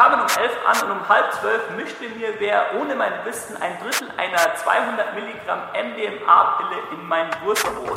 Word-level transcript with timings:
kamen 0.00 0.20
um 0.20 0.26
11 0.28 0.52
an 0.64 0.86
und 0.86 0.92
um 0.92 1.08
halb 1.08 1.32
zwölf 1.32 1.70
mischte 1.70 2.08
mir 2.10 2.32
wer 2.38 2.66
ohne 2.80 2.94
mein 2.94 3.12
Wissen 3.24 3.60
ein 3.60 3.76
Drittel 3.82 4.08
einer 4.16 4.54
200 4.54 5.12
Milligramm 5.16 5.62
MDMA-Pille 5.74 6.78
in 6.92 7.08
mein 7.08 7.28
Wurstbrot. 7.42 7.88